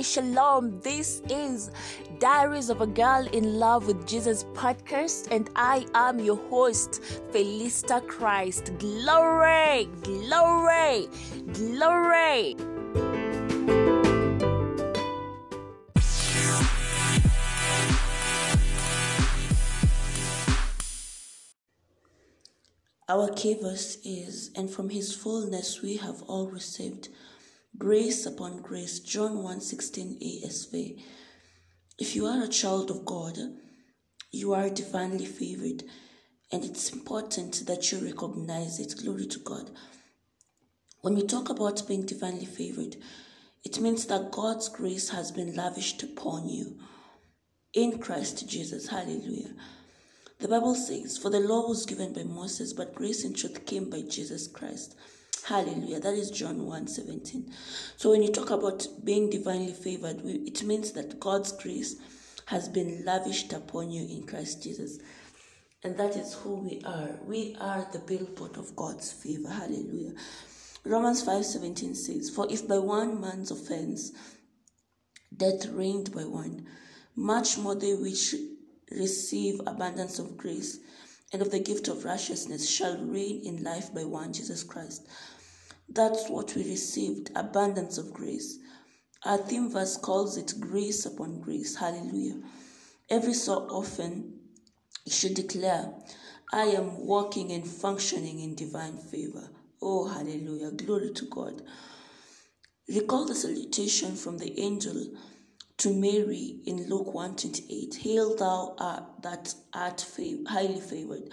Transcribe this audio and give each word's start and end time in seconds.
Shalom. 0.00 0.80
This 0.80 1.20
is 1.28 1.70
Diaries 2.18 2.70
of 2.70 2.80
a 2.80 2.86
Girl 2.86 3.26
in 3.32 3.58
Love 3.58 3.86
with 3.86 4.06
Jesus 4.06 4.44
podcast, 4.54 5.30
and 5.30 5.50
I 5.54 5.86
am 5.94 6.18
your 6.18 6.36
host, 6.48 7.02
Felista 7.30 8.06
Christ. 8.06 8.72
Glory, 8.78 9.88
glory, 10.02 11.08
glory. 11.52 12.56
Our 23.08 23.28
key 23.36 23.58
verse 23.60 23.98
is, 24.04 24.50
and 24.56 24.70
from 24.70 24.88
his 24.88 25.14
fullness 25.14 25.82
we 25.82 25.98
have 25.98 26.22
all 26.22 26.48
received 26.48 27.10
grace 27.78 28.26
upon 28.26 28.62
grace. 28.62 29.00
John 29.00 29.42
1:16 29.42 30.18
ESV. 30.20 31.02
If 31.98 32.14
you 32.14 32.26
are 32.26 32.42
a 32.42 32.48
child 32.48 32.90
of 32.90 33.04
God, 33.04 33.38
you 34.30 34.52
are 34.52 34.70
divinely 34.70 35.26
favored, 35.26 35.84
and 36.50 36.64
it's 36.64 36.92
important 36.92 37.66
that 37.66 37.90
you 37.90 37.98
recognize 37.98 38.78
it. 38.78 38.96
Glory 39.02 39.26
to 39.26 39.38
God. 39.38 39.70
When 41.00 41.14
we 41.14 41.22
talk 41.22 41.48
about 41.48 41.86
being 41.88 42.06
divinely 42.06 42.46
favored, 42.46 42.96
it 43.64 43.80
means 43.80 44.06
that 44.06 44.30
God's 44.32 44.68
grace 44.68 45.10
has 45.10 45.32
been 45.32 45.54
lavished 45.54 46.02
upon 46.02 46.48
you 46.48 46.78
in 47.72 47.98
Christ 47.98 48.48
Jesus. 48.48 48.88
Hallelujah. 48.88 49.54
The 50.40 50.48
Bible 50.48 50.74
says, 50.74 51.18
For 51.18 51.30
the 51.30 51.40
law 51.40 51.68
was 51.68 51.86
given 51.86 52.12
by 52.12 52.24
Moses, 52.24 52.72
but 52.72 52.94
grace 52.94 53.24
and 53.24 53.36
truth 53.36 53.64
came 53.64 53.88
by 53.88 54.02
Jesus 54.02 54.46
Christ. 54.48 54.96
Hallelujah. 55.44 55.98
That 56.00 56.14
is 56.14 56.30
John 56.30 56.66
1 56.66 56.86
17. 56.86 57.52
So 57.96 58.10
when 58.10 58.22
you 58.22 58.30
talk 58.30 58.50
about 58.50 58.86
being 59.04 59.28
divinely 59.28 59.72
favored, 59.72 60.22
it 60.24 60.62
means 60.62 60.92
that 60.92 61.18
God's 61.18 61.52
grace 61.52 61.96
has 62.46 62.68
been 62.68 63.04
lavished 63.04 63.52
upon 63.52 63.90
you 63.90 64.02
in 64.02 64.26
Christ 64.26 64.62
Jesus. 64.62 64.98
And 65.82 65.96
that 65.98 66.16
is 66.16 66.34
who 66.34 66.56
we 66.56 66.80
are. 66.84 67.18
We 67.26 67.56
are 67.60 67.88
the 67.92 67.98
billboard 67.98 68.56
of 68.56 68.76
God's 68.76 69.12
favor. 69.12 69.48
Hallelujah. 69.48 70.12
Romans 70.84 71.24
5:17 71.24 71.96
says, 71.96 72.30
For 72.30 72.46
if 72.50 72.68
by 72.68 72.78
one 72.78 73.20
man's 73.20 73.50
offense 73.50 74.12
death 75.36 75.66
reigned 75.66 76.12
by 76.12 76.24
one, 76.24 76.66
much 77.16 77.58
more 77.58 77.74
they 77.74 77.94
which 77.94 78.34
receive 78.90 79.60
abundance 79.66 80.18
of 80.18 80.36
grace 80.36 80.78
and 81.32 81.42
of 81.42 81.50
the 81.50 81.60
gift 81.60 81.88
of 81.88 82.04
righteousness 82.04 82.68
shall 82.68 82.98
reign 82.98 83.42
in 83.44 83.62
life 83.62 83.92
by 83.94 84.04
one 84.04 84.32
Jesus 84.32 84.62
Christ. 84.62 85.06
That's 85.88 86.28
what 86.28 86.54
we 86.54 86.64
received 86.64 87.30
abundance 87.34 87.98
of 87.98 88.12
grace. 88.12 88.58
Our 89.24 89.38
theme 89.38 89.70
verse 89.70 89.96
calls 89.96 90.36
it 90.36 90.54
grace 90.58 91.06
upon 91.06 91.40
grace. 91.40 91.76
Hallelujah. 91.76 92.42
Every 93.08 93.34
so 93.34 93.66
often, 93.68 94.40
you 95.04 95.12
should 95.12 95.34
declare, 95.34 95.92
I 96.52 96.64
am 96.64 97.06
walking 97.06 97.52
and 97.52 97.66
functioning 97.66 98.40
in 98.40 98.54
divine 98.54 98.96
favor. 98.96 99.48
Oh, 99.80 100.08
hallelujah. 100.08 100.70
Glory 100.72 101.12
to 101.12 101.24
God. 101.26 101.62
Recall 102.88 103.26
the 103.26 103.34
salutation 103.34 104.16
from 104.16 104.38
the 104.38 104.58
angel 104.60 105.06
to 105.82 105.92
Mary 105.92 106.60
in 106.64 106.88
Luke 106.88 107.12
128 107.12 107.96
Hail 108.02 108.36
thou 108.36 108.76
art 108.78 109.02
that 109.22 109.52
art 109.74 109.96
fav- 109.96 110.46
highly 110.46 110.80
favored. 110.80 111.28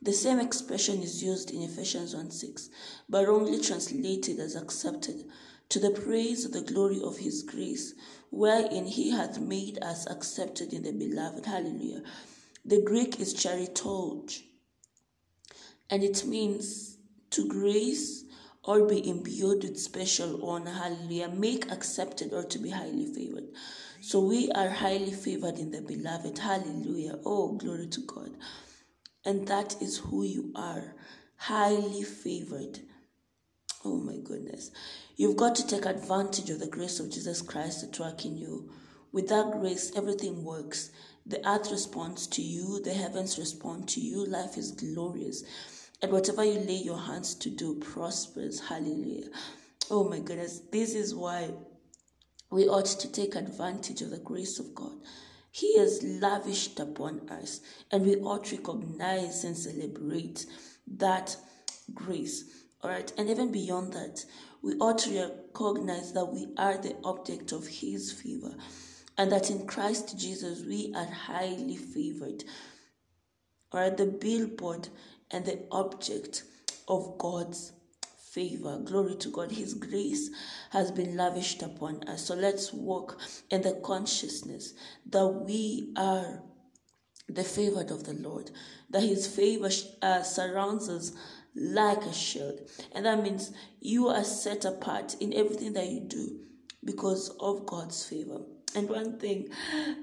The 0.00 0.14
same 0.14 0.40
expression 0.40 1.02
is 1.02 1.22
used 1.22 1.50
in 1.50 1.60
Ephesians 1.60 2.16
1 2.16 2.30
6, 2.30 2.70
but 3.06 3.28
wrongly 3.28 3.60
translated 3.60 4.40
as 4.40 4.56
accepted, 4.56 5.26
to 5.68 5.78
the 5.78 5.90
praise 5.90 6.46
of 6.46 6.52
the 6.52 6.62
glory 6.62 7.02
of 7.04 7.18
his 7.18 7.42
grace, 7.42 7.92
wherein 8.30 8.86
he 8.86 9.10
hath 9.10 9.38
made 9.38 9.78
us 9.82 10.06
accepted 10.06 10.72
in 10.72 10.82
the 10.82 10.92
beloved. 10.92 11.44
Hallelujah. 11.44 12.00
The 12.64 12.80
Greek 12.80 13.20
is 13.20 13.34
charitolge, 13.34 14.42
and 15.90 16.02
it 16.02 16.24
means 16.24 16.96
to 17.28 17.46
grace 17.46 18.24
or 18.66 18.84
be 18.84 19.08
imbued 19.08 19.62
with 19.62 19.78
special 19.78 20.44
honor, 20.48 20.72
hallelujah, 20.72 21.28
make 21.28 21.70
accepted 21.70 22.32
or 22.32 22.42
to 22.42 22.58
be 22.58 22.70
highly 22.70 23.06
favored. 23.06 23.44
So 24.00 24.20
we 24.20 24.50
are 24.50 24.68
highly 24.68 25.12
favored 25.12 25.58
in 25.58 25.70
the 25.70 25.80
beloved, 25.80 26.38
hallelujah. 26.38 27.20
Oh, 27.24 27.52
glory 27.52 27.86
to 27.86 28.00
God. 28.00 28.30
And 29.24 29.46
that 29.46 29.80
is 29.80 29.98
who 29.98 30.24
you 30.24 30.52
are, 30.56 30.94
highly 31.36 32.02
favored. 32.02 32.80
Oh 33.84 33.98
my 33.98 34.16
goodness. 34.16 34.72
You've 35.14 35.36
got 35.36 35.54
to 35.56 35.66
take 35.66 35.86
advantage 35.86 36.50
of 36.50 36.58
the 36.58 36.66
grace 36.66 36.98
of 36.98 37.10
Jesus 37.10 37.42
Christ 37.42 37.84
at 37.84 38.00
work 38.00 38.24
in 38.24 38.36
you. 38.36 38.68
With 39.12 39.28
that 39.28 39.60
grace, 39.60 39.92
everything 39.96 40.44
works. 40.44 40.90
The 41.24 41.46
earth 41.48 41.70
responds 41.70 42.26
to 42.28 42.42
you, 42.42 42.80
the 42.82 42.92
heavens 42.92 43.38
respond 43.38 43.88
to 43.90 44.00
you. 44.00 44.26
Life 44.26 44.58
is 44.58 44.72
glorious. 44.72 45.44
And 46.02 46.12
whatever 46.12 46.44
you 46.44 46.60
lay 46.60 46.76
your 46.76 46.98
hands 46.98 47.34
to 47.36 47.50
do 47.50 47.76
prospers. 47.76 48.60
Hallelujah. 48.60 49.28
Oh 49.90 50.08
my 50.08 50.18
goodness. 50.18 50.60
This 50.70 50.94
is 50.94 51.14
why 51.14 51.50
we 52.50 52.68
ought 52.68 52.86
to 52.86 53.10
take 53.10 53.34
advantage 53.34 54.02
of 54.02 54.10
the 54.10 54.18
grace 54.18 54.58
of 54.58 54.74
God. 54.74 54.92
He 55.50 55.78
has 55.78 56.02
lavished 56.02 56.78
upon 56.78 57.28
us, 57.30 57.60
and 57.90 58.04
we 58.04 58.16
ought 58.16 58.44
to 58.46 58.56
recognize 58.56 59.42
and 59.42 59.56
celebrate 59.56 60.44
that 60.86 61.34
grace. 61.94 62.44
All 62.82 62.90
right, 62.90 63.10
and 63.16 63.30
even 63.30 63.50
beyond 63.50 63.94
that, 63.94 64.24
we 64.62 64.74
ought 64.74 64.98
to 64.98 65.32
recognize 65.54 66.12
that 66.12 66.26
we 66.26 66.48
are 66.58 66.76
the 66.76 66.94
object 67.04 67.52
of 67.52 67.66
His 67.66 68.12
favor, 68.12 68.54
and 69.16 69.32
that 69.32 69.50
in 69.50 69.66
Christ 69.66 70.18
Jesus 70.18 70.62
we 70.62 70.92
are 70.94 71.06
highly 71.06 71.76
favored. 71.76 72.44
All 73.72 73.80
right, 73.80 73.96
the 73.96 74.06
billboard 74.06 74.88
and 75.30 75.44
the 75.44 75.60
object 75.70 76.44
of 76.88 77.18
God's 77.18 77.72
favor. 78.36 78.78
Glory 78.84 79.16
to 79.16 79.30
God. 79.30 79.50
His 79.50 79.74
grace 79.74 80.30
has 80.70 80.90
been 80.90 81.16
lavished 81.16 81.62
upon 81.62 82.06
us. 82.08 82.26
So 82.26 82.34
let's 82.34 82.72
walk 82.72 83.18
in 83.50 83.62
the 83.62 83.80
consciousness 83.82 84.74
that 85.10 85.26
we 85.26 85.92
are 85.96 86.42
the 87.28 87.44
favored 87.44 87.90
of 87.90 88.04
the 88.04 88.14
Lord, 88.14 88.50
that 88.90 89.02
His 89.02 89.26
favor 89.26 89.70
uh, 90.02 90.22
surrounds 90.22 90.88
us 90.88 91.12
like 91.54 92.02
a 92.02 92.12
shield. 92.12 92.60
And 92.92 93.06
that 93.06 93.22
means 93.22 93.52
you 93.80 94.08
are 94.08 94.24
set 94.24 94.64
apart 94.64 95.16
in 95.20 95.32
everything 95.32 95.72
that 95.72 95.88
you 95.88 96.00
do 96.00 96.40
because 96.84 97.30
of 97.40 97.66
God's 97.66 98.04
favor. 98.04 98.42
And 98.76 98.90
one 98.90 99.18
thing, 99.18 99.48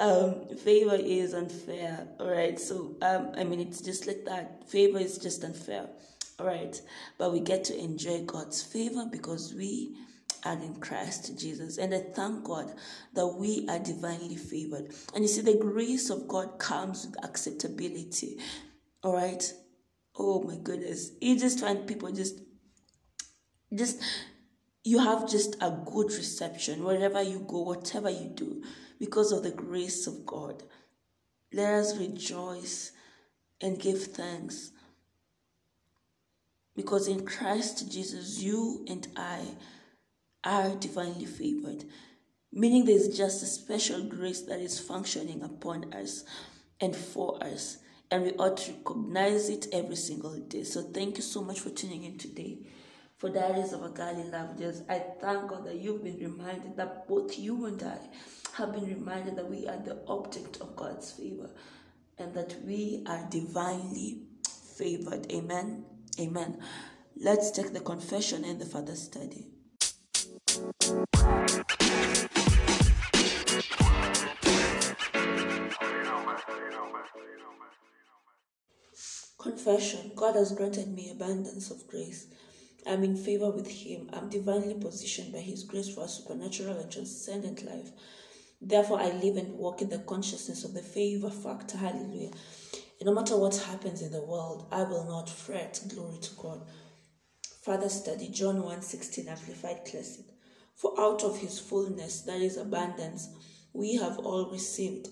um, 0.00 0.48
favor 0.56 0.96
is 0.96 1.34
unfair. 1.34 2.08
All 2.18 2.28
right. 2.28 2.58
So, 2.58 2.96
um, 3.00 3.30
I 3.36 3.44
mean, 3.44 3.60
it's 3.60 3.80
just 3.80 4.08
like 4.08 4.24
that. 4.24 4.68
Favor 4.68 4.98
is 4.98 5.18
just 5.18 5.44
unfair. 5.44 5.88
All 6.40 6.46
right. 6.46 6.78
But 7.16 7.32
we 7.32 7.38
get 7.38 7.62
to 7.64 7.78
enjoy 7.78 8.24
God's 8.24 8.64
favor 8.64 9.06
because 9.08 9.54
we 9.54 9.94
are 10.44 10.54
in 10.54 10.74
Christ 10.80 11.38
Jesus. 11.38 11.78
And 11.78 11.94
I 11.94 12.00
thank 12.00 12.42
God 12.42 12.74
that 13.14 13.26
we 13.28 13.68
are 13.68 13.78
divinely 13.78 14.34
favored. 14.34 14.90
And 15.14 15.22
you 15.22 15.28
see, 15.28 15.42
the 15.42 15.58
grace 15.58 16.10
of 16.10 16.26
God 16.26 16.58
comes 16.58 17.06
with 17.06 17.24
acceptability. 17.24 18.38
All 19.04 19.14
right. 19.14 19.44
Oh 20.18 20.42
my 20.42 20.56
goodness. 20.56 21.12
You 21.20 21.38
just 21.38 21.60
find 21.60 21.86
people 21.86 22.10
just, 22.10 22.40
just 23.72 24.02
you 24.86 25.00
have 25.00 25.28
just 25.28 25.56
a 25.60 25.76
good 25.84 26.12
reception 26.12 26.84
wherever 26.84 27.20
you 27.20 27.44
go, 27.48 27.62
whatever 27.62 28.08
you 28.08 28.30
do, 28.32 28.62
because 29.00 29.32
of 29.32 29.42
the 29.42 29.50
grace 29.50 30.06
of 30.06 30.24
God. 30.24 30.62
Let 31.52 31.74
us 31.74 31.98
rejoice 31.98 32.92
and 33.60 33.80
give 33.80 34.00
thanks. 34.00 34.70
Because 36.76 37.08
in 37.08 37.26
Christ 37.26 37.90
Jesus, 37.90 38.40
you 38.40 38.84
and 38.88 39.08
I 39.16 39.40
are 40.44 40.76
divinely 40.76 41.26
favored, 41.26 41.84
meaning 42.52 42.84
there's 42.84 43.08
just 43.08 43.42
a 43.42 43.46
special 43.46 44.04
grace 44.04 44.42
that 44.42 44.60
is 44.60 44.78
functioning 44.78 45.42
upon 45.42 45.92
us 45.94 46.22
and 46.80 46.94
for 46.94 47.42
us, 47.42 47.78
and 48.12 48.22
we 48.22 48.34
ought 48.34 48.58
to 48.58 48.72
recognize 48.72 49.48
it 49.48 49.66
every 49.72 49.96
single 49.96 50.38
day. 50.38 50.62
So, 50.62 50.82
thank 50.82 51.16
you 51.16 51.24
so 51.24 51.42
much 51.42 51.58
for 51.58 51.70
tuning 51.70 52.04
in 52.04 52.18
today 52.18 52.58
for 53.16 53.30
Diaries 53.30 53.72
of 53.72 53.82
a 53.82 54.10
in 54.10 54.30
Love. 54.30 54.58
Just 54.58 54.82
I 54.88 54.98
thank 55.20 55.48
God 55.48 55.64
that 55.66 55.76
you've 55.76 56.04
been 56.04 56.18
reminded 56.18 56.76
that 56.76 57.08
both 57.08 57.38
you 57.38 57.64
and 57.66 57.82
I 57.82 57.98
have 58.54 58.72
been 58.72 58.86
reminded 58.86 59.36
that 59.36 59.48
we 59.48 59.66
are 59.66 59.78
the 59.78 60.02
object 60.06 60.58
of 60.60 60.76
God's 60.76 61.12
favor 61.12 61.50
and 62.18 62.34
that 62.34 62.56
we 62.64 63.04
are 63.06 63.26
divinely 63.30 64.22
favored. 64.76 65.30
Amen. 65.32 65.84
Amen. 66.20 66.58
Let's 67.16 67.50
take 67.50 67.72
the 67.72 67.80
confession 67.80 68.44
and 68.44 68.60
the 68.60 68.66
further 68.66 68.96
study. 68.96 69.48
Confession 79.38 80.12
God 80.16 80.34
has 80.34 80.52
granted 80.52 80.88
me 80.88 81.10
abundance 81.10 81.70
of 81.70 81.86
grace 81.86 82.26
I'm 82.86 83.04
in 83.04 83.16
favor 83.16 83.50
with 83.50 83.68
Him. 83.68 84.10
I'm 84.12 84.28
divinely 84.28 84.74
positioned 84.74 85.32
by 85.32 85.40
His 85.40 85.64
grace 85.64 85.94
for 85.94 86.04
a 86.04 86.08
supernatural 86.08 86.78
and 86.78 86.90
transcendent 86.90 87.64
life. 87.64 87.90
Therefore, 88.60 89.00
I 89.00 89.10
live 89.10 89.36
and 89.36 89.58
walk 89.58 89.82
in 89.82 89.88
the 89.88 89.98
consciousness 89.98 90.64
of 90.64 90.74
the 90.74 90.82
favor 90.82 91.30
factor. 91.30 91.76
Hallelujah. 91.78 92.30
And 92.98 93.06
no 93.06 93.12
matter 93.14 93.36
what 93.36 93.56
happens 93.56 94.00
in 94.00 94.12
the 94.12 94.24
world, 94.24 94.68
I 94.72 94.82
will 94.84 95.04
not 95.04 95.28
fret. 95.28 95.80
Glory 95.88 96.18
to 96.18 96.34
God. 96.36 96.66
Further 97.62 97.88
study 97.88 98.28
John 98.28 98.62
1 98.62 98.80
16 98.80 99.28
Amplified 99.28 99.84
Classic. 99.84 100.24
For 100.76 100.98
out 101.00 101.24
of 101.24 101.38
his 101.38 101.58
fullness, 101.58 102.20
that 102.22 102.40
is 102.40 102.56
abundance, 102.56 103.28
we 103.72 103.96
have 103.96 104.18
all 104.18 104.50
received, 104.50 105.08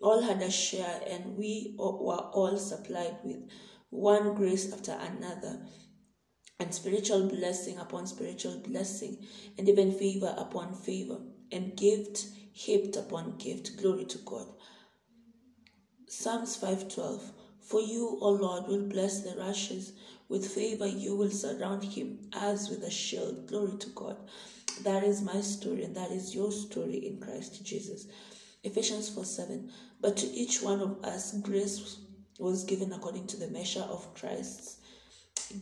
all 0.00 0.22
had 0.22 0.40
a 0.42 0.50
share, 0.50 1.00
and 1.08 1.36
we 1.36 1.74
were 1.76 1.84
all 2.32 2.56
supplied 2.56 3.16
with 3.24 3.48
one 3.90 4.34
grace 4.34 4.72
after 4.72 4.92
another, 4.92 5.60
and 6.60 6.74
spiritual 6.74 7.28
blessing 7.28 7.78
upon 7.78 8.06
spiritual 8.06 8.58
blessing, 8.58 9.16
and 9.56 9.68
even 9.68 9.92
favor 9.92 10.34
upon 10.36 10.74
favor, 10.74 11.18
and 11.52 11.76
gift 11.76 12.26
heaped 12.52 12.96
upon 12.96 13.36
gift. 13.36 13.76
Glory 13.76 14.04
to 14.04 14.18
God. 14.18 14.46
Psalms 16.08 16.56
5:12 16.56 17.32
For 17.60 17.80
you, 17.80 18.18
O 18.20 18.30
Lord, 18.30 18.66
will 18.66 18.88
bless 18.88 19.20
the 19.20 19.36
righteous 19.36 19.92
with 20.28 20.46
favor 20.46 20.86
you 20.86 21.14
will 21.14 21.30
surround 21.30 21.84
him 21.84 22.28
as 22.32 22.68
with 22.68 22.82
a 22.82 22.90
shield. 22.90 23.46
Glory 23.46 23.76
to 23.78 23.90
God. 23.90 24.16
That 24.82 25.04
is 25.04 25.22
my 25.22 25.40
story, 25.40 25.84
and 25.84 25.94
that 25.94 26.10
is 26.10 26.34
your 26.34 26.50
story 26.50 27.06
in 27.06 27.20
Christ 27.20 27.64
Jesus. 27.64 28.06
Ephesians 28.64 29.08
4 29.10 29.24
7. 29.24 29.70
But 30.00 30.16
to 30.18 30.26
each 30.26 30.62
one 30.62 30.80
of 30.80 31.04
us, 31.04 31.32
grace 31.40 31.98
was 32.38 32.64
given 32.64 32.92
according 32.92 33.26
to 33.28 33.36
the 33.36 33.48
measure 33.48 33.86
of 33.88 34.14
Christ's 34.14 34.78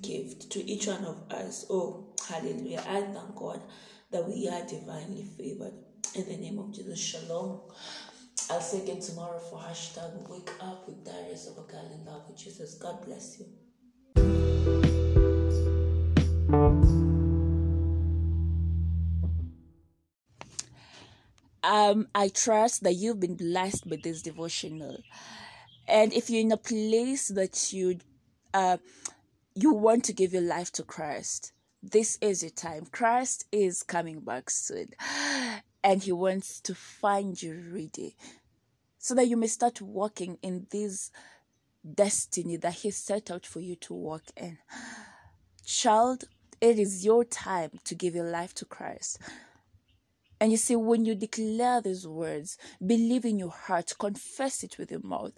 gift. 0.02 0.50
To 0.50 0.64
each 0.64 0.86
one 0.86 1.04
of 1.04 1.30
us. 1.30 1.66
Oh, 1.70 2.14
hallelujah. 2.28 2.84
I 2.86 3.02
thank 3.02 3.34
God 3.34 3.62
that 4.10 4.26
we 4.26 4.48
are 4.48 4.64
divinely 4.66 5.24
favored. 5.36 5.74
In 6.14 6.24
the 6.26 6.36
name 6.36 6.58
of 6.58 6.72
Jesus, 6.72 6.98
shalom. 6.98 7.60
I'll 8.48 8.62
you 8.72 8.82
again 8.82 9.00
tomorrow 9.00 9.38
for 9.38 9.58
hashtag 9.58 10.28
wake 10.28 10.52
up 10.60 10.86
with 10.86 11.04
Diaries 11.04 11.48
of 11.48 11.58
a 11.58 11.66
Girl 11.70 11.90
in 11.92 12.04
Love 12.04 12.22
with 12.28 12.38
Jesus. 12.38 12.74
God 12.74 13.04
bless 13.04 13.40
you. 13.40 13.46
Um, 21.64 22.06
I 22.14 22.28
trust 22.28 22.84
that 22.84 22.94
you've 22.94 23.18
been 23.18 23.34
blessed 23.34 23.86
with 23.86 24.02
this 24.02 24.22
devotional. 24.22 24.98
And 25.88 26.12
if 26.12 26.30
you're 26.30 26.42
in 26.42 26.52
a 26.52 26.56
place 26.56 27.28
that 27.28 27.72
you 27.72 27.98
uh, 28.54 28.76
you 29.56 29.72
want 29.72 30.04
to 30.04 30.12
give 30.12 30.34
your 30.34 30.42
life 30.42 30.70
to 30.72 30.82
Christ, 30.82 31.52
this 31.82 32.18
is 32.20 32.42
your 32.42 32.50
time. 32.50 32.86
Christ 32.92 33.46
is 33.50 33.82
coming 33.82 34.20
back 34.20 34.50
soon. 34.50 34.90
And 35.82 36.02
he 36.02 36.10
wants 36.10 36.60
to 36.62 36.74
find 36.74 37.40
you 37.40 37.62
ready 37.72 38.16
so 38.98 39.14
that 39.14 39.28
you 39.28 39.36
may 39.36 39.46
start 39.46 39.80
walking 39.80 40.36
in 40.42 40.66
this 40.72 41.12
destiny 41.94 42.56
that 42.56 42.74
he 42.74 42.90
set 42.90 43.30
out 43.30 43.46
for 43.46 43.60
you 43.60 43.76
to 43.76 43.94
walk 43.94 44.24
in. 44.36 44.58
Child, 45.64 46.24
it 46.60 46.80
is 46.80 47.04
your 47.04 47.22
time 47.24 47.70
to 47.84 47.94
give 47.94 48.16
your 48.16 48.28
life 48.28 48.52
to 48.54 48.64
Christ. 48.64 49.20
And 50.40 50.50
you 50.50 50.58
see, 50.58 50.74
when 50.74 51.04
you 51.04 51.14
declare 51.14 51.80
these 51.80 52.06
words, 52.06 52.58
believe 52.84 53.24
in 53.24 53.38
your 53.38 53.52
heart, 53.52 53.94
confess 53.96 54.64
it 54.64 54.76
with 54.78 54.90
your 54.90 55.04
mouth, 55.04 55.32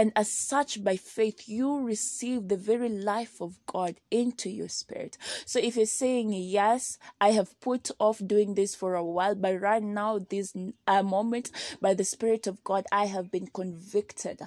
and 0.00 0.12
as 0.16 0.32
such, 0.32 0.82
by 0.82 0.96
faith, 0.96 1.46
you 1.46 1.82
receive 1.82 2.48
the 2.48 2.56
very 2.56 2.88
life 2.88 3.38
of 3.38 3.58
God 3.66 3.96
into 4.10 4.48
your 4.48 4.70
spirit. 4.70 5.18
So 5.44 5.58
if 5.58 5.76
you're 5.76 5.84
saying, 5.84 6.32
Yes, 6.32 6.96
I 7.20 7.32
have 7.32 7.60
put 7.60 7.90
off 8.00 8.18
doing 8.26 8.54
this 8.54 8.74
for 8.74 8.94
a 8.94 9.04
while, 9.04 9.34
but 9.34 9.60
right 9.60 9.82
now, 9.82 10.18
this 10.18 10.56
uh, 10.86 11.02
moment, 11.02 11.50
by 11.82 11.92
the 11.92 12.04
Spirit 12.04 12.46
of 12.46 12.64
God, 12.64 12.86
I 12.90 13.04
have 13.08 13.30
been 13.30 13.48
convicted 13.48 14.40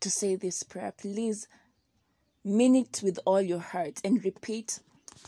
to 0.00 0.10
say 0.10 0.36
this 0.36 0.62
prayer. 0.62 0.92
Please 0.94 1.48
mean 2.44 2.76
it 2.76 3.00
with 3.02 3.18
all 3.24 3.40
your 3.40 3.60
heart 3.60 4.02
and 4.04 4.22
repeat 4.22 4.80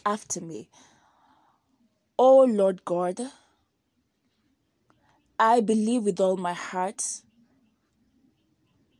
after 0.04 0.42
me. 0.42 0.68
Oh 2.18 2.44
Lord 2.44 2.84
God, 2.84 3.22
I 5.38 5.62
believe 5.62 6.02
with 6.02 6.20
all 6.20 6.36
my 6.36 6.52
heart 6.52 7.02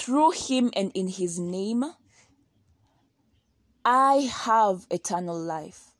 Through 0.00 0.30
him 0.30 0.70
and 0.74 0.90
in 0.94 1.08
his 1.08 1.38
name, 1.38 1.84
I 3.84 4.30
have 4.32 4.86
eternal 4.90 5.38
life. 5.38 5.92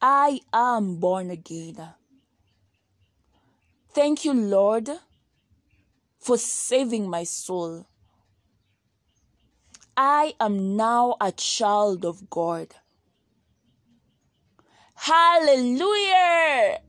I 0.00 0.40
am 0.50 0.96
born 0.96 1.30
again. 1.30 1.76
Thank 3.92 4.24
you, 4.24 4.32
Lord, 4.32 4.88
for 6.18 6.38
saving 6.38 7.10
my 7.10 7.24
soul. 7.24 7.84
I 9.94 10.32
am 10.40 10.78
now 10.78 11.16
a 11.20 11.32
child 11.32 12.06
of 12.06 12.30
God. 12.30 12.68
Hallelujah! 14.94 16.80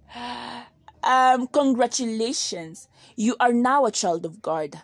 Um, 1.04 1.48
congratulations. 1.48 2.88
You 3.18 3.36
are 3.42 3.52
now 3.52 3.86
a 3.86 3.92
child 3.92 4.24
of 4.24 4.42
God. 4.42 4.84